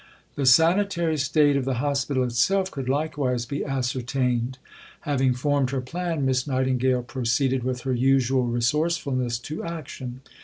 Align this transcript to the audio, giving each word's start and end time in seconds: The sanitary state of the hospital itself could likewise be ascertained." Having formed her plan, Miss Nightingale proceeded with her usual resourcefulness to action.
The 0.33 0.47
sanitary 0.47 1.15
state 1.17 1.55
of 1.55 1.63
the 1.63 1.75
hospital 1.75 2.23
itself 2.23 2.71
could 2.71 2.89
likewise 2.89 3.45
be 3.45 3.63
ascertained." 3.63 4.57
Having 5.01 5.35
formed 5.35 5.69
her 5.69 5.79
plan, 5.81 6.25
Miss 6.25 6.47
Nightingale 6.47 7.03
proceeded 7.03 7.63
with 7.63 7.81
her 7.81 7.93
usual 7.93 8.45
resourcefulness 8.47 9.37
to 9.37 9.63
action. 9.63 10.21